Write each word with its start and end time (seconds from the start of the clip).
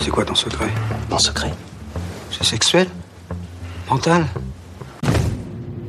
C'est 0.00 0.10
quoi 0.10 0.24
ton 0.24 0.34
secret 0.34 0.68
Mon 1.10 1.18
secret 1.18 1.52
C'est 2.30 2.44
sexuel 2.44 2.88
Mental 3.88 4.24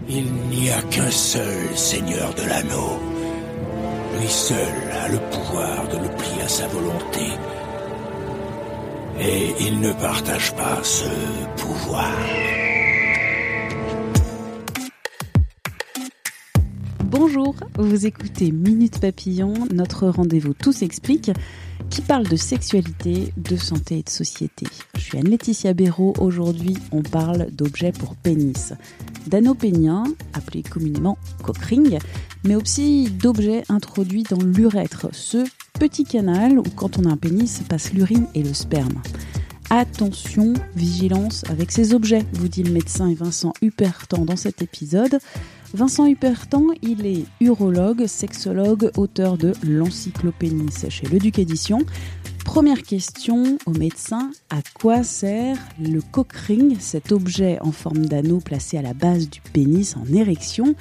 Il 0.10 0.26
n'y 0.50 0.70
a 0.70 0.82
qu'un 0.84 1.10
seul 1.10 1.76
seigneur 1.76 2.34
de 2.34 2.42
l'anneau. 2.42 3.00
Lui 4.20 4.28
seul 4.28 4.58
a 5.04 5.08
le 5.08 5.18
pouvoir 5.32 5.88
de 5.88 5.98
le 5.98 6.10
plier 6.10 6.42
à 6.44 6.48
sa 6.50 6.68
volonté. 6.68 7.28
Et 9.20 9.54
il 9.62 9.80
ne 9.80 9.94
partage 9.94 10.54
pas 10.56 10.80
ce 10.84 11.06
pouvoir. 11.62 12.12
Bonjour, 17.06 17.56
vous 17.78 18.06
écoutez 18.06 18.52
Minute 18.52 19.00
Papillon, 19.00 19.54
notre 19.74 20.08
rendez-vous 20.08 20.54
Tout 20.54 20.72
s'explique, 20.72 21.32
qui 21.92 22.02
parle 22.02 22.26
de 22.26 22.38
sexualité, 22.38 23.34
de 23.36 23.58
santé 23.58 24.00
et 24.00 24.04
de 24.04 24.10
société. 24.10 24.66
Je 24.96 25.02
suis 25.02 25.18
Anne-Laetitia 25.18 25.74
Béraud, 25.74 26.14
aujourd'hui 26.20 26.78
on 26.94 27.02
parle 27.02 27.52
d'objets 27.52 27.92
pour 27.92 28.16
pénis, 28.16 28.74
d'anneaux 29.28 29.56
péniens, 29.56 30.06
appelés 30.34 30.64
communément 30.64 31.18
cockring, 31.44 32.00
mais 32.46 32.56
aussi 32.56 33.12
d'objets 33.12 33.64
introduits 33.68 34.24
dans 34.24 34.42
l'urètre, 34.42 35.08
ce 35.12 35.44
petit 35.74 36.06
canal 36.06 36.60
où 36.60 36.64
quand 36.78 36.98
on 36.98 37.04
a 37.04 37.10
un 37.12 37.18
pénis 37.18 37.62
passe 37.68 37.92
l'urine 37.92 38.26
et 38.36 38.42
le 38.42 38.54
sperme. 38.54 39.02
Attention, 39.70 40.54
vigilance 40.76 41.44
avec 41.50 41.74
ces 41.74 41.94
objets, 41.94 42.26
vous 42.34 42.48
dit 42.48 42.64
le 42.64 42.72
médecin 42.72 43.10
et 43.10 43.16
Vincent 43.16 43.54
Hupertan 43.62 44.24
dans 44.24 44.38
cet 44.38 44.62
épisode. 44.62 45.20
Vincent 45.74 46.06
Hupertan, 46.06 46.66
il 46.82 47.06
est 47.06 47.26
urologue, 47.40 48.06
sexologue, 48.06 48.92
auteur 48.98 49.38
de 49.38 49.54
l'encyclopénis 49.66 50.90
chez 50.90 51.08
Le 51.08 51.18
Duc 51.18 51.40
Édition. 51.40 51.80
Première 52.44 52.82
question 52.82 53.58
au 53.66 53.72
médecin, 53.72 54.32
à 54.50 54.58
quoi 54.74 55.04
sert 55.04 55.58
le 55.80 56.02
cock 56.02 56.34
ring, 56.34 56.78
cet 56.80 57.14
objet 57.14 57.58
en 57.62 57.72
forme 57.72 58.06
d'anneau 58.06 58.40
placé 58.40 58.78
à 58.78 58.82
la 58.82 58.94
base 58.94 59.30
du 59.30 59.40
pénis 59.40 59.96
en 59.96 60.06
érection 60.14 60.76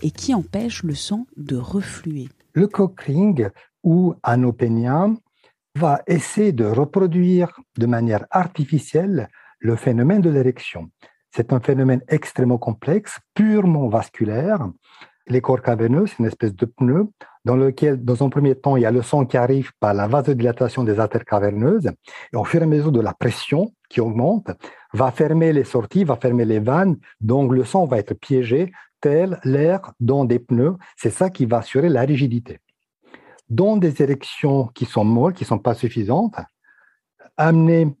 et 0.00 0.12
qui 0.12 0.32
empêche 0.32 0.84
le 0.84 0.94
sang 0.94 1.26
de 1.36 1.56
refluer? 1.56 2.28
Le 2.52 2.68
cock 2.68 3.00
ring 3.00 3.50
ou 3.82 4.14
anneau 4.22 4.52
pénien 4.52 5.16
va 5.74 6.02
essayer 6.06 6.52
de 6.52 6.64
reproduire 6.64 7.60
de 7.78 7.86
manière 7.86 8.26
artificielle 8.30 9.28
le 9.58 9.74
phénomène 9.74 10.22
de 10.22 10.30
l'érection. 10.30 10.88
C'est 11.36 11.52
un 11.52 11.60
phénomène 11.60 12.00
extrêmement 12.08 12.56
complexe, 12.56 13.18
purement 13.34 13.88
vasculaire. 13.88 14.70
Les 15.26 15.42
corps 15.42 15.60
caverneux, 15.60 16.06
c'est 16.06 16.18
une 16.20 16.24
espèce 16.24 16.56
de 16.56 16.64
pneu 16.64 17.10
dans 17.44 17.56
lequel, 17.56 18.02
dans 18.02 18.24
un 18.24 18.30
premier 18.30 18.54
temps, 18.54 18.76
il 18.76 18.84
y 18.84 18.86
a 18.86 18.90
le 18.90 19.02
sang 19.02 19.26
qui 19.26 19.36
arrive 19.36 19.70
par 19.78 19.92
la 19.92 20.06
vasodilatation 20.06 20.82
des 20.82 20.98
artères 20.98 21.26
caverneuses. 21.26 21.90
Et 22.32 22.36
au 22.36 22.44
fur 22.44 22.62
et 22.62 22.64
à 22.64 22.66
mesure 22.66 22.90
de 22.90 23.02
la 23.02 23.12
pression 23.12 23.70
qui 23.90 24.00
augmente, 24.00 24.50
va 24.94 25.10
fermer 25.10 25.52
les 25.52 25.64
sorties, 25.64 26.04
va 26.04 26.16
fermer 26.16 26.46
les 26.46 26.58
vannes. 26.58 26.96
Donc, 27.20 27.52
le 27.52 27.64
sang 27.64 27.84
va 27.84 27.98
être 27.98 28.14
piégé, 28.14 28.72
tel 29.02 29.38
l'air 29.44 29.92
dans 30.00 30.24
des 30.24 30.38
pneus. 30.38 30.76
C'est 30.96 31.10
ça 31.10 31.28
qui 31.28 31.44
va 31.44 31.58
assurer 31.58 31.90
la 31.90 32.00
rigidité. 32.00 32.60
Dans 33.50 33.76
des 33.76 34.00
érections 34.00 34.68
qui 34.68 34.86
sont 34.86 35.04
molles, 35.04 35.34
qui 35.34 35.44
ne 35.44 35.48
sont 35.48 35.58
pas 35.58 35.74
suffisantes, 35.74 36.36
amener, 37.36 37.94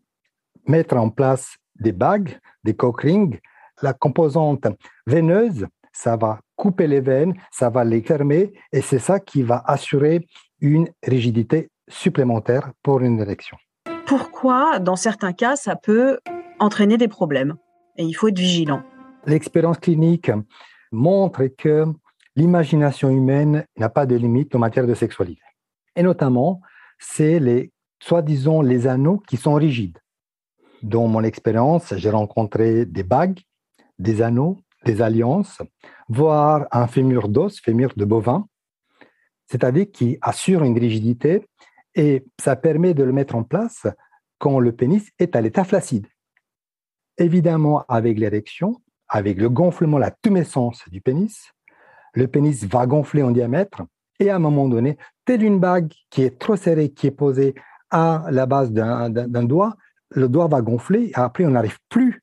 mettre 0.66 0.96
en 0.96 1.10
place 1.10 1.58
des 1.80 1.92
bagues, 1.92 2.38
des 2.64 2.74
cock 2.74 3.02
rings, 3.02 3.38
la 3.82 3.92
composante 3.92 4.66
veineuse, 5.06 5.66
ça 5.92 6.16
va 6.16 6.40
couper 6.56 6.86
les 6.86 7.00
veines, 7.00 7.34
ça 7.50 7.70
va 7.70 7.84
les 7.84 8.02
fermer, 8.02 8.52
et 8.72 8.80
c'est 8.80 8.98
ça 8.98 9.20
qui 9.20 9.42
va 9.42 9.62
assurer 9.66 10.26
une 10.60 10.88
rigidité 11.02 11.70
supplémentaire 11.88 12.72
pour 12.82 13.00
une 13.00 13.20
érection. 13.20 13.56
Pourquoi, 14.06 14.78
dans 14.78 14.96
certains 14.96 15.32
cas, 15.32 15.56
ça 15.56 15.76
peut 15.76 16.18
entraîner 16.58 16.96
des 16.96 17.08
problèmes? 17.08 17.56
Et 17.96 18.04
il 18.04 18.12
faut 18.12 18.28
être 18.28 18.38
vigilant. 18.38 18.82
L'expérience 19.26 19.78
clinique 19.78 20.30
montre 20.92 21.46
que 21.46 21.86
l'imagination 22.36 23.10
humaine 23.10 23.66
n'a 23.76 23.88
pas 23.88 24.06
de 24.06 24.14
limite 24.14 24.54
en 24.54 24.58
matière 24.58 24.86
de 24.86 24.94
sexualité. 24.94 25.42
Et 25.96 26.02
notamment, 26.02 26.60
c'est 26.98 27.40
les, 27.40 27.72
soi-disant, 28.00 28.62
les 28.62 28.86
anneaux 28.86 29.22
qui 29.26 29.36
sont 29.36 29.54
rigides. 29.54 29.98
Dans 30.82 31.06
mon 31.08 31.22
expérience, 31.22 31.94
j'ai 31.96 32.10
rencontré 32.10 32.84
des 32.84 33.02
bagues, 33.02 33.40
des 33.98 34.22
anneaux, 34.22 34.58
des 34.84 35.02
alliances, 35.02 35.62
voire 36.08 36.66
un 36.70 36.86
fémur 36.86 37.28
d'os, 37.28 37.60
fémur 37.60 37.92
de 37.96 38.04
bovin, 38.04 38.46
c'est-à-dire 39.46 39.86
qui 39.92 40.18
assure 40.20 40.62
une 40.64 40.78
rigidité 40.78 41.46
et 41.94 42.24
ça 42.38 42.56
permet 42.56 42.94
de 42.94 43.02
le 43.04 43.12
mettre 43.12 43.34
en 43.34 43.42
place 43.42 43.86
quand 44.38 44.58
le 44.58 44.72
pénis 44.72 45.10
est 45.18 45.34
à 45.34 45.40
l'état 45.40 45.64
flaccide. 45.64 46.06
Évidemment, 47.16 47.84
avec 47.88 48.18
l'érection, 48.18 48.82
avec 49.08 49.38
le 49.38 49.48
gonflement, 49.48 49.98
la 49.98 50.10
tumescence 50.10 50.82
du 50.88 51.00
pénis, 51.00 51.52
le 52.12 52.28
pénis 52.28 52.64
va 52.64 52.86
gonfler 52.86 53.22
en 53.22 53.30
diamètre 53.30 53.82
et 54.18 54.30
à 54.30 54.36
un 54.36 54.38
moment 54.38 54.68
donné, 54.68 54.98
telle 55.24 55.42
une 55.42 55.58
bague 55.58 55.92
qui 56.10 56.22
est 56.22 56.38
trop 56.38 56.56
serrée, 56.56 56.90
qui 56.90 57.06
est 57.06 57.12
posée 57.12 57.54
à 57.90 58.26
la 58.30 58.46
base 58.46 58.72
d'un 58.72 59.44
doigt, 59.44 59.76
le 60.10 60.28
doigt 60.28 60.48
va 60.48 60.62
gonfler 60.62 61.10
et 61.10 61.14
après 61.14 61.44
on 61.44 61.50
n'arrive 61.50 61.78
plus 61.88 62.22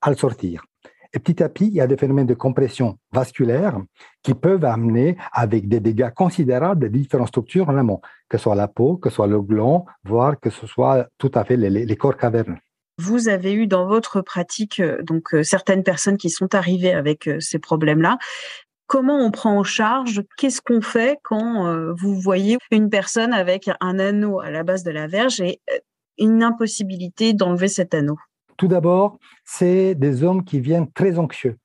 à 0.00 0.10
le 0.10 0.16
sortir. 0.16 0.64
Et 1.12 1.18
petit 1.18 1.42
à 1.42 1.48
petit, 1.48 1.68
il 1.68 1.72
y 1.72 1.80
a 1.80 1.86
des 1.86 1.96
phénomènes 1.96 2.26
de 2.26 2.34
compression 2.34 2.98
vasculaire 3.12 3.78
qui 4.22 4.34
peuvent 4.34 4.64
amener 4.64 5.16
avec 5.32 5.68
des 5.68 5.80
dégâts 5.80 6.10
considérables 6.10 6.82
de 6.82 6.88
différentes 6.88 7.28
structures 7.28 7.68
en 7.68 7.76
amont, 7.76 8.00
que 8.28 8.36
ce 8.36 8.44
soit 8.44 8.54
la 8.54 8.68
peau, 8.68 8.96
que 8.96 9.08
ce 9.08 9.16
soit 9.16 9.26
le 9.26 9.40
gland, 9.40 9.86
voire 10.04 10.38
que 10.38 10.50
ce 10.50 10.66
soit 10.66 11.08
tout 11.16 11.30
à 11.34 11.44
fait 11.44 11.56
les, 11.56 11.96
corps 11.96 12.16
caverneux. 12.16 12.58
Vous 12.98 13.28
avez 13.28 13.54
eu 13.54 13.66
dans 13.66 13.86
votre 13.86 14.20
pratique 14.20 14.80
euh, 14.80 15.02
donc 15.02 15.34
euh, 15.34 15.42
certaines 15.42 15.82
personnes 15.82 16.16
qui 16.16 16.30
sont 16.30 16.54
arrivées 16.54 16.94
avec 16.94 17.28
euh, 17.28 17.40
ces 17.40 17.58
problèmes-là. 17.58 18.18
Comment 18.86 19.18
on 19.18 19.30
prend 19.30 19.58
en 19.58 19.64
charge? 19.64 20.22
Qu'est-ce 20.36 20.60
qu'on 20.60 20.80
fait 20.80 21.18
quand 21.24 21.92
vous 21.98 22.14
voyez 22.20 22.56
une 22.70 22.88
personne 22.88 23.32
avec 23.32 23.68
un 23.80 23.98
anneau 23.98 24.38
à 24.38 24.52
la 24.52 24.62
base 24.62 24.84
de 24.84 24.92
la 24.92 25.08
verge 25.08 25.40
et 25.40 25.60
une 26.18 26.42
impossibilité 26.42 27.32
d'enlever 27.32 27.68
cet 27.68 27.94
anneau 27.94 28.18
Tout 28.56 28.68
d'abord, 28.68 29.18
c'est 29.44 29.94
des 29.94 30.22
hommes 30.22 30.44
qui 30.44 30.60
viennent 30.60 30.90
très 30.92 31.18
anxieux. 31.18 31.56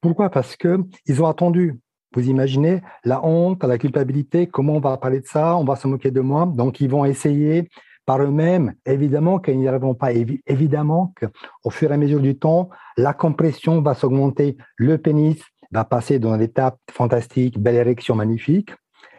Pourquoi? 0.00 0.30
Parce 0.30 0.56
qu'ils 0.56 1.22
ont 1.22 1.26
attendu. 1.26 1.78
Vous 2.14 2.28
imaginez 2.28 2.82
la 3.04 3.24
honte, 3.24 3.64
la 3.64 3.78
culpabilité, 3.78 4.46
comment 4.46 4.74
on 4.74 4.80
va 4.80 4.96
parler 4.98 5.20
de 5.20 5.26
ça, 5.26 5.56
on 5.56 5.64
va 5.64 5.76
se 5.76 5.86
moquer 5.88 6.10
de 6.10 6.20
moi. 6.20 6.46
Donc, 6.46 6.80
ils 6.80 6.90
vont 6.90 7.04
essayer 7.04 7.68
par 8.04 8.20
eux-mêmes, 8.20 8.74
évidemment 8.84 9.38
qu'ils 9.38 9.58
n'y 9.58 9.68
arriveront 9.68 9.94
pas. 9.94 10.12
Évidemment 10.12 11.14
qu'au 11.18 11.70
fur 11.70 11.90
et 11.90 11.94
à 11.94 11.96
mesure 11.96 12.20
du 12.20 12.36
temps, 12.36 12.68
la 12.96 13.14
compression 13.14 13.80
va 13.80 13.94
s'augmenter, 13.94 14.56
le 14.76 14.98
pénis 14.98 15.40
va 15.70 15.84
passer 15.84 16.18
dans 16.18 16.36
l'étape 16.36 16.78
fantastique, 16.90 17.58
belle 17.58 17.76
érection 17.76 18.14
magnifique, 18.14 18.72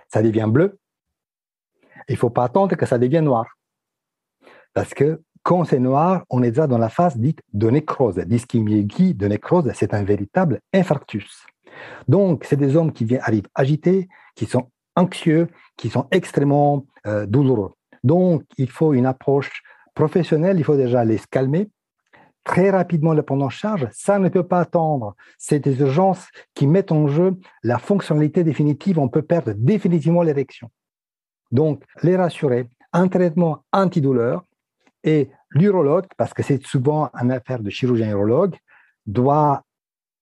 ça 0.08 0.22
devient 0.22 0.48
bleu. 0.48 0.80
Il 2.10 2.14
ne 2.14 2.18
faut 2.18 2.30
pas 2.30 2.44
attendre 2.44 2.76
que 2.76 2.86
ça 2.86 2.98
devienne 2.98 3.26
noir. 3.26 3.46
Parce 4.74 4.94
que 4.94 5.22
quand 5.44 5.66
c'est 5.66 5.80
noir, 5.80 6.24
on 6.30 6.42
est 6.42 6.52
déjà 6.52 6.68
dans 6.68 6.78
la 6.78 6.90
phase 6.90 7.18
dite 7.18 7.42
de 7.54 7.70
nécrose. 7.70 8.16
D'ischémie 8.16 8.86
de 8.86 9.28
nécrose, 9.28 9.70
c'est 9.74 9.94
un 9.94 10.04
véritable 10.04 10.60
infarctus. 10.74 11.46
Donc, 12.08 12.46
c'est 12.46 12.56
des 12.56 12.76
hommes 12.76 12.94
qui 12.94 13.04
viennent, 13.04 13.22
arrivent 13.24 13.50
agités, 13.56 14.08
qui 14.36 14.46
sont 14.46 14.70
anxieux, 14.96 15.48
qui 15.76 15.90
sont 15.90 16.08
extrêmement 16.12 16.86
euh, 17.08 17.26
douloureux. 17.26 17.74
Donc, 18.04 18.44
il 18.58 18.70
faut 18.70 18.94
une 18.94 19.06
approche 19.06 19.64
professionnelle, 19.96 20.58
il 20.60 20.64
faut 20.64 20.78
déjà 20.78 21.04
les 21.04 21.20
calmer, 21.30 21.70
très 22.44 22.70
rapidement 22.70 23.14
les 23.14 23.22
prendre 23.22 23.46
en 23.46 23.50
charge. 23.50 23.88
Ça 23.92 24.20
ne 24.20 24.30
peut 24.30 24.48
pas 24.48 24.62
attendre. 24.62 25.16
C'est 25.38 25.60
des 25.60 25.80
urgences 25.80 26.28
qui 26.54 26.68
mettent 26.68 26.92
en 26.92 27.08
jeu 27.08 27.36
la 27.64 27.80
fonctionnalité 27.80 28.44
définitive. 28.44 29.00
On 29.00 29.10
peut 29.10 29.22
perdre 29.22 29.54
définitivement 29.56 30.24
l'érection. 30.24 30.70
Donc, 31.52 31.84
les 32.02 32.16
rassurer, 32.16 32.70
un 32.92 33.08
traitement 33.08 33.64
antidouleur, 33.72 34.44
et 35.04 35.30
l'urologue, 35.52 36.06
parce 36.18 36.34
que 36.34 36.44
c'est 36.44 36.66
souvent 36.66 37.10
une 37.14 37.32
affaire 37.32 37.62
de 37.62 37.70
chirurgien 37.70 38.10
urologue, 38.12 38.56
doit 39.06 39.64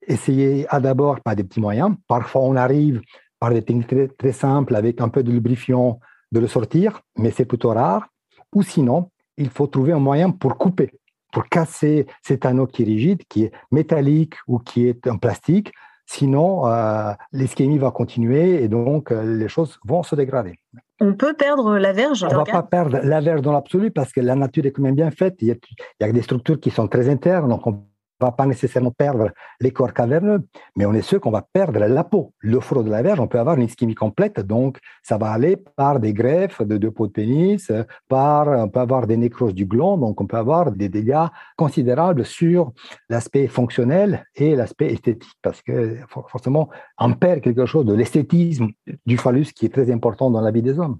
essayer 0.07 0.65
à 0.69 0.79
d'abord 0.79 1.21
par 1.21 1.35
des 1.35 1.43
petits 1.43 1.59
moyens. 1.59 1.95
Parfois, 2.07 2.41
on 2.41 2.55
arrive 2.55 3.01
par 3.39 3.51
des 3.51 3.61
techniques 3.61 3.87
très, 3.87 4.07
très 4.07 4.31
simples 4.31 4.75
avec 4.75 5.01
un 5.01 5.09
peu 5.09 5.23
de 5.23 5.31
lubrifiant 5.31 5.99
de 6.31 6.39
le 6.39 6.47
sortir, 6.47 7.01
mais 7.17 7.31
c'est 7.31 7.45
plutôt 7.45 7.69
rare. 7.69 8.07
Ou 8.53 8.63
sinon, 8.63 9.09
il 9.37 9.49
faut 9.49 9.67
trouver 9.67 9.93
un 9.93 9.99
moyen 9.99 10.31
pour 10.31 10.57
couper, 10.57 10.91
pour 11.31 11.47
casser 11.47 12.07
cet 12.21 12.45
anneau 12.45 12.67
qui 12.67 12.83
est 12.83 12.85
rigide, 12.85 13.23
qui 13.27 13.43
est 13.43 13.51
métallique 13.71 14.35
ou 14.47 14.59
qui 14.59 14.87
est 14.87 15.07
en 15.07 15.17
plastique. 15.17 15.71
Sinon, 16.13 16.67
euh, 16.67 17.13
l'ischémie 17.31 17.77
va 17.77 17.89
continuer 17.89 18.61
et 18.61 18.67
donc 18.67 19.13
euh, 19.13 19.23
les 19.23 19.47
choses 19.47 19.79
vont 19.85 20.03
se 20.03 20.13
dégrader. 20.13 20.59
On 20.99 21.13
peut 21.13 21.33
perdre 21.33 21.77
la 21.77 21.93
verge 21.93 22.25
On 22.25 22.27
ne 22.27 22.35
va 22.35 22.43
pas 22.43 22.63
perdre 22.63 22.99
la 23.01 23.21
verge 23.21 23.41
dans 23.41 23.53
l'absolu 23.53 23.91
parce 23.91 24.11
que 24.11 24.19
la 24.19 24.35
nature 24.35 24.65
est 24.65 24.71
quand 24.71 24.81
même 24.81 24.95
bien 24.95 25.09
faite. 25.09 25.35
Il 25.39 25.47
y, 25.47 25.51
a, 25.51 25.55
il 26.01 26.05
y 26.05 26.09
a 26.09 26.11
des 26.11 26.21
structures 26.21 26.59
qui 26.59 26.69
sont 26.69 26.89
très 26.89 27.07
internes, 27.07 27.47
donc 27.47 27.65
on 27.65 27.85
va 28.25 28.31
pas 28.31 28.45
nécessairement 28.45 28.91
perdre 28.91 29.31
les 29.59 29.71
corps 29.71 29.93
caverneux, 29.93 30.41
mais 30.75 30.85
on 30.85 30.93
est 30.93 31.01
sûr 31.01 31.19
qu'on 31.19 31.31
va 31.31 31.45
perdre 31.53 31.79
la 31.79 32.03
peau. 32.03 32.33
Le 32.39 32.59
front 32.59 32.83
de 32.83 32.89
la 32.89 33.01
verge, 33.01 33.19
on 33.19 33.27
peut 33.27 33.39
avoir 33.39 33.57
une 33.57 33.63
ischémie 33.63 33.95
complète, 33.95 34.39
donc 34.39 34.79
ça 35.03 35.17
va 35.17 35.31
aller 35.31 35.57
par 35.57 35.99
des 35.99 36.13
greffes 36.13 36.61
de 36.61 36.77
deux 36.77 36.91
peaux 36.91 37.07
de 37.07 37.11
pénis, 37.11 37.71
par, 38.07 38.47
on 38.47 38.69
peut 38.69 38.79
avoir 38.79 39.07
des 39.07 39.17
nécroses 39.17 39.53
du 39.53 39.65
gland, 39.65 39.97
donc 39.97 40.21
on 40.21 40.27
peut 40.27 40.37
avoir 40.37 40.71
des 40.71 40.89
dégâts 40.89 41.27
considérables 41.57 42.25
sur 42.25 42.71
l'aspect 43.09 43.47
fonctionnel 43.47 44.25
et 44.35 44.55
l'aspect 44.55 44.93
esthétique, 44.93 45.33
parce 45.41 45.61
que 45.61 45.97
forcément, 46.27 46.69
on 46.97 47.13
perd 47.13 47.41
quelque 47.41 47.65
chose 47.65 47.85
de 47.85 47.93
l'esthétisme 47.93 48.67
du 49.05 49.17
phallus 49.17 49.53
qui 49.53 49.65
est 49.65 49.73
très 49.73 49.91
important 49.91 50.29
dans 50.29 50.41
la 50.41 50.51
vie 50.51 50.61
des 50.61 50.79
hommes. 50.79 50.99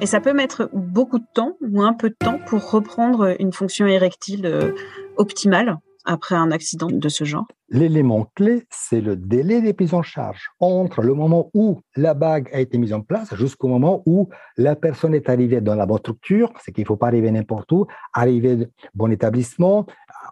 Et 0.00 0.06
ça 0.06 0.20
peut 0.20 0.32
mettre 0.32 0.68
beaucoup 0.72 1.18
de 1.18 1.24
temps 1.34 1.56
ou 1.60 1.82
un 1.82 1.94
peu 1.94 2.10
de 2.10 2.16
temps 2.18 2.38
pour 2.46 2.70
reprendre 2.70 3.34
une 3.38 3.52
fonction 3.52 3.86
érectile 3.86 4.46
euh, 4.46 4.72
optimale 5.16 5.78
après 6.06 6.34
un 6.34 6.50
accident 6.50 6.88
de 6.90 7.08
ce 7.08 7.24
genre 7.24 7.46
L'élément 7.68 8.30
clé, 8.34 8.64
c'est 8.70 9.00
le 9.00 9.16
délai 9.16 9.60
des 9.60 9.72
prises 9.72 9.94
en 9.94 10.02
charge 10.02 10.50
entre 10.60 11.02
le 11.02 11.14
moment 11.14 11.50
où 11.52 11.80
la 11.96 12.14
bague 12.14 12.48
a 12.52 12.60
été 12.60 12.78
mise 12.78 12.92
en 12.92 13.00
place 13.00 13.34
jusqu'au 13.34 13.68
moment 13.68 14.02
où 14.06 14.28
la 14.56 14.76
personne 14.76 15.14
est 15.14 15.28
arrivée 15.28 15.60
dans 15.60 15.74
la 15.74 15.84
bonne 15.84 15.98
structure, 15.98 16.52
c'est 16.62 16.72
qu'il 16.72 16.82
ne 16.82 16.86
faut 16.86 16.96
pas 16.96 17.08
arriver 17.08 17.30
n'importe 17.30 17.70
où, 17.72 17.86
arriver 18.14 18.56
dans 18.56 18.66
bon 18.94 19.12
établissement, 19.12 19.86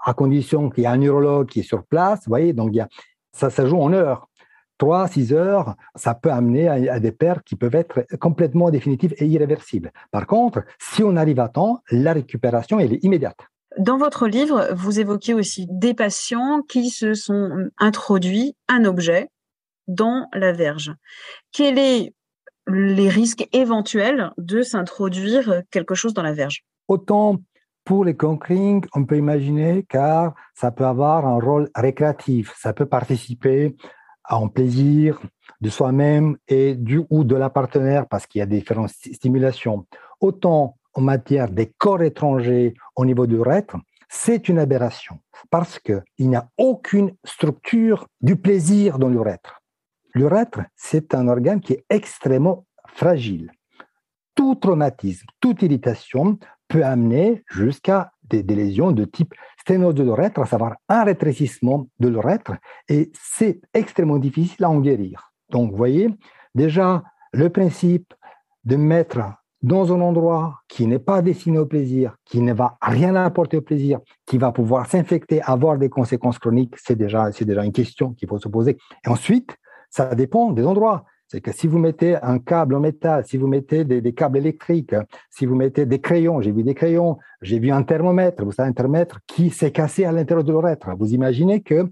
à 0.05 0.15
condition 0.15 0.71
qu'il 0.71 0.85
y 0.85 0.87
ait 0.87 0.91
un 0.91 0.97
neurologue 0.97 1.49
qui 1.49 1.61
est 1.61 1.65
sur 1.65 1.85
place, 1.85 2.21
vous 2.21 2.31
voyez, 2.31 2.53
donc 2.53 2.71
il 2.73 2.77
y 2.77 2.81
a, 2.81 2.89
ça, 3.33 3.51
ça 3.51 3.67
joue 3.67 3.79
en 3.79 3.93
heures. 3.93 4.29
3, 4.79 5.09
6 5.09 5.33
heures, 5.33 5.77
ça 5.95 6.15
peut 6.15 6.33
amener 6.33 6.69
à, 6.69 6.99
des 6.99 7.13
pertes 7.13 7.45
qui 7.45 7.55
peuvent 7.55 7.75
être 7.75 8.07
complètement 8.19 8.71
définitives 8.71 9.15
et 9.19 9.27
irréversibles. 9.27 9.93
Par 10.11 10.27
contre, 10.27 10.65
si 10.81 11.05
on 11.05 11.17
arrive 11.17 11.39
à 11.39 11.49
temps, 11.49 11.81
la 11.91 12.13
récupération, 12.13 12.81
elle 12.81 12.93
est 12.93 13.05
immédiate. 13.05 13.39
Dans 13.79 13.97
votre 13.99 14.29
livre, 14.29 14.69
vous 14.73 15.01
évoquez 15.01 15.35
aussi 15.35 15.67
des 15.69 15.95
patients 15.95 16.63
qui 16.63 16.91
se 16.91 17.15
sont 17.15 17.71
introduits 17.79 18.57
un 18.69 18.85
objet 18.85 19.31
dans 19.89 20.29
la 20.33 20.53
verge. 20.53 20.93
Quels 21.53 21.77
sont 21.77 22.11
les 22.69 23.09
risques 23.09 23.47
éventuels 23.53 24.31
de 24.39 24.63
s'introduire 24.63 25.63
quelque 25.71 25.95
chose 25.95 26.15
dans 26.15 26.23
la 26.23 26.33
verge? 26.33 26.65
Autant 26.89 27.39
pour 27.85 28.05
les 28.05 28.17
conquering, 28.17 28.85
on 28.95 29.05
peut 29.05 29.19
imaginer 29.19 29.85
car 29.89 30.35
ça 30.55 30.71
peut 30.71 30.87
avoir 30.87 31.27
un 31.27 31.39
rôle 31.39 31.69
récréatif, 31.75 32.55
ça 32.57 32.73
peut 32.73 32.87
participer 32.87 33.77
à 34.25 34.37
un 34.37 34.49
plaisir 34.49 35.21
de 35.61 35.69
soi-même 35.69 36.37
et 36.49 36.75
du 36.75 37.03
ou 37.11 37.25
de 37.25 37.37
la 37.37 37.51
partenaire 37.51 38.07
parce 38.09 38.27
qu'il 38.27 38.39
y 38.39 38.43
a 38.43 38.47
différentes 38.47 38.91
stimulations. 38.91 39.87
Autant 40.21 40.79
en 40.95 41.01
matière 41.01 41.51
des 41.51 41.73
corps 41.79 42.03
étrangers 42.03 42.75
au 42.97 43.05
niveau 43.05 43.27
du 43.27 43.35
l'urètre, 43.35 43.77
c'est 44.09 44.49
une 44.49 44.59
aberration 44.59 45.19
parce 45.51 45.79
qu'il 45.79 46.03
n'y 46.19 46.37
a 46.37 46.49
aucune 46.57 47.15
structure 47.25 48.07
du 48.21 48.37
plaisir 48.37 48.99
dans 48.99 49.09
l'urètre. 49.09 49.61
L'urètre, 50.15 50.61
c'est 50.77 51.15
un 51.15 51.27
organe 51.27 51.61
qui 51.61 51.73
est 51.73 51.85
extrêmement 51.91 52.67
fragile. 52.87 53.51
Tout 54.37 54.55
traumatisme, 54.55 55.27
toute 55.41 55.63
irritation 55.63 56.39
peut 56.69 56.85
amener 56.85 57.43
jusqu'à 57.51 58.13
des, 58.23 58.43
lésions 58.43 58.93
de 58.93 59.05
type 59.05 59.35
sténose 59.59 59.95
de 59.95 60.03
l'urètre, 60.03 60.41
à 60.41 60.47
savoir 60.47 60.77
un 60.89 61.05
rétrécissement 61.05 61.89
de 61.99 62.09
l'urètre, 62.09 62.53
et 62.89 63.11
c'est 63.15 63.61
extrêmement 63.75 64.19
difficile 64.19 64.65
à 64.65 64.71
en 64.71 64.81
guérir. 64.81 65.33
Donc, 65.51 65.71
vous 65.71 65.77
voyez, 65.77 66.09
déjà, 66.55 67.03
le 67.33 67.51
principe 67.51 68.15
de 68.65 68.77
mettre 68.77 69.21
dans 69.65 69.95
un 69.95 70.01
endroit 70.03 70.61
qui 70.69 70.87
n'est 70.87 70.99
pas 70.99 71.23
destiné 71.23 71.59
au 71.59 71.65
plaisir, 71.65 72.17
qui 72.27 72.43
ne 72.43 72.53
va 72.53 72.77
rien 72.83 73.15
apporter 73.17 73.57
au 73.57 73.63
plaisir, 73.63 73.99
qui 74.27 74.37
va 74.37 74.53
pouvoir 74.53 74.87
s'infecter, 74.87 75.41
avoir 75.41 75.79
des 75.79 75.89
conséquences 75.89 76.39
chroniques, 76.39 76.75
c'est 76.77 76.97
déjà, 76.97 77.31
déjà 77.31 77.65
une 77.65 77.73
question 77.73 78.13
qu'il 78.13 78.29
faut 78.29 78.37
se 78.37 78.49
poser. 78.49 78.77
Et 79.07 79.09
ensuite, 79.09 79.57
ça 79.89 80.15
dépend 80.15 80.53
des 80.53 80.67
endroits. 80.67 81.05
C'est 81.29 81.41
que 81.41 81.51
si 81.51 81.67
vous 81.67 81.79
mettez 81.79 82.17
un 82.17 82.39
câble 82.41 82.75
en 82.75 82.81
métal, 82.81 83.25
si 83.27 83.39
vous 83.39 83.47
mettez 83.47 83.85
des, 83.87 84.13
câbles 84.13 84.37
électriques, 84.37 84.95
si 85.31 85.47
vous 85.47 85.55
mettez 85.55 85.87
des 85.87 85.99
crayons, 85.99 86.43
j'ai 86.43 86.53
vu 86.53 86.63
des 86.63 86.75
crayons, 86.75 87.17
j'ai 87.41 87.59
vu 87.59 87.71
un 87.71 87.85
thermomètre, 87.85 88.45
vous 88.45 88.53
savez, 88.53 88.69
un 88.69 88.73
thermomètre 88.73 89.21
qui 89.27 89.49
s'est 89.49 89.73
cassé 89.73 90.05
à 90.05 90.13
l'intérieur 90.13 90.45
de 90.45 90.53
l'urètre. 90.53 90.91
Vous 90.99 91.15
imaginez 91.15 91.63
que 91.63 91.89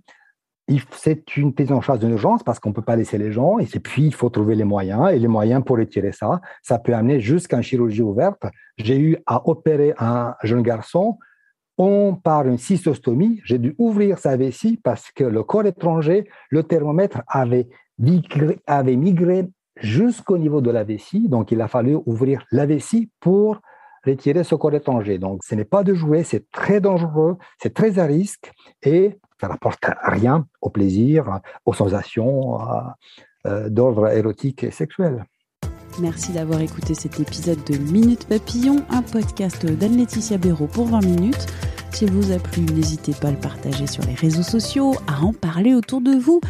c'est 0.92 1.36
une 1.36 1.52
prise 1.52 1.72
en 1.72 1.80
charge 1.80 1.98
d'urgence 1.98 2.42
parce 2.42 2.58
qu'on 2.58 2.70
ne 2.70 2.74
peut 2.74 2.82
pas 2.82 2.96
laisser 2.96 3.18
les 3.18 3.32
gens, 3.32 3.58
et 3.58 3.66
puis 3.66 4.04
il 4.04 4.14
faut 4.14 4.30
trouver 4.30 4.54
les 4.54 4.64
moyens, 4.64 5.10
et 5.12 5.18
les 5.18 5.28
moyens 5.28 5.62
pour 5.64 5.76
retirer 5.76 6.12
ça, 6.12 6.40
ça 6.62 6.78
peut 6.78 6.94
amener 6.94 7.20
jusqu'à 7.20 7.56
une 7.56 7.62
chirurgie 7.62 8.02
ouverte. 8.02 8.44
J'ai 8.76 8.98
eu 8.98 9.16
à 9.26 9.48
opérer 9.48 9.92
un 9.98 10.34
jeune 10.42 10.62
garçon, 10.62 11.18
on 11.78 12.14
par 12.14 12.46
une 12.46 12.58
cystostomie, 12.58 13.40
j'ai 13.44 13.58
dû 13.58 13.74
ouvrir 13.78 14.18
sa 14.18 14.36
vessie 14.36 14.78
parce 14.82 15.10
que 15.10 15.24
le 15.24 15.42
corps 15.42 15.66
étranger, 15.66 16.28
le 16.50 16.62
thermomètre 16.62 17.22
avait 17.26 17.68
migré 17.98 19.48
jusqu'au 19.76 20.38
niveau 20.38 20.60
de 20.60 20.70
la 20.70 20.84
vessie, 20.84 21.28
donc 21.28 21.50
il 21.50 21.60
a 21.60 21.68
fallu 21.68 21.96
ouvrir 22.06 22.44
la 22.52 22.66
vessie 22.66 23.10
pour 23.20 23.60
retirer 24.04 24.44
ce 24.44 24.54
corps 24.54 24.74
étranger. 24.74 25.18
Donc 25.18 25.42
ce 25.44 25.54
n'est 25.54 25.64
pas 25.64 25.82
de 25.84 25.94
jouer, 25.94 26.24
c'est 26.24 26.50
très 26.50 26.80
dangereux, 26.80 27.36
c'est 27.60 27.74
très 27.74 27.98
à 27.98 28.06
risque, 28.06 28.52
et 28.82 29.18
ça 29.40 29.48
n'apporte 29.48 29.84
rien 30.02 30.46
au 30.60 30.70
plaisir, 30.70 31.40
aux 31.66 31.74
sensations 31.74 32.58
euh, 33.46 33.68
d'ordre 33.68 34.08
érotique 34.08 34.64
et 34.64 34.70
sexuel. 34.70 35.24
Merci 36.00 36.32
d'avoir 36.32 36.60
écouté 36.60 36.94
cet 36.94 37.20
épisode 37.20 37.62
de 37.64 37.76
Minute 37.76 38.26
Papillon, 38.26 38.76
un 38.88 39.02
podcast 39.02 39.66
d'Anne-Laetitia 39.66 40.38
Béraud 40.38 40.68
pour 40.68 40.86
20 40.86 41.04
minutes. 41.04 41.46
S'il 41.92 42.10
vous 42.10 42.32
a 42.32 42.38
plu, 42.38 42.62
n'hésitez 42.62 43.12
pas 43.12 43.28
à 43.28 43.30
le 43.32 43.36
partager 43.36 43.86
sur 43.86 44.02
les 44.04 44.14
réseaux 44.14 44.42
sociaux, 44.42 44.94
à 45.06 45.20
en 45.22 45.34
parler 45.34 45.74
autour 45.74 46.00
de 46.00 46.12
vous, 46.12 46.40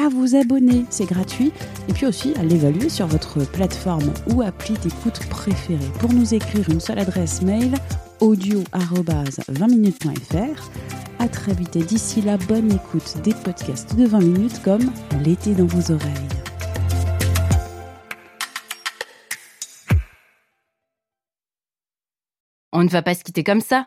à 0.00 0.08
vous 0.08 0.34
abonner, 0.34 0.86
c'est 0.88 1.04
gratuit, 1.04 1.52
et 1.88 1.92
puis 1.92 2.06
aussi 2.06 2.32
à 2.36 2.42
l'évaluer 2.42 2.88
sur 2.88 3.06
votre 3.06 3.44
plateforme 3.50 4.10
ou 4.32 4.40
appli 4.40 4.72
d'écoute 4.74 5.20
préférée. 5.28 5.90
Pour 5.98 6.10
nous 6.12 6.34
écrire 6.34 6.70
une 6.70 6.80
seule 6.80 6.98
adresse 6.98 7.42
mail, 7.42 7.74
audio-20minutes.fr. 8.20 10.70
À 11.18 11.28
très 11.28 11.52
vite 11.52 11.76
et 11.76 11.82
d'ici 11.82 12.22
là, 12.22 12.38
bonne 12.48 12.72
écoute 12.72 13.18
des 13.22 13.34
podcasts 13.34 13.94
de 13.94 14.06
20 14.06 14.20
minutes 14.20 14.62
comme 14.62 14.90
L'été 15.22 15.52
dans 15.52 15.66
vos 15.66 15.92
oreilles. 15.92 16.28
On 22.72 22.84
ne 22.84 22.88
va 22.88 23.02
pas 23.02 23.14
se 23.14 23.22
quitter 23.22 23.44
comme 23.44 23.60
ça. 23.60 23.86